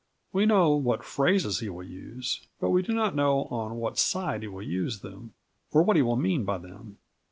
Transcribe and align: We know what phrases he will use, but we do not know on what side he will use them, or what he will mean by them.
We 0.33 0.47
know 0.47 0.71
what 0.75 1.03
phrases 1.03 1.59
he 1.59 1.69
will 1.69 1.83
use, 1.83 2.47
but 2.59 2.71
we 2.71 2.81
do 2.81 2.91
not 2.91 3.13
know 3.13 3.43
on 3.51 3.75
what 3.75 3.99
side 3.99 4.41
he 4.41 4.47
will 4.47 4.63
use 4.63 5.01
them, 5.01 5.35
or 5.71 5.83
what 5.83 5.95
he 5.95 6.01
will 6.01 6.15
mean 6.17 6.43
by 6.43 6.57
them. 6.57 6.97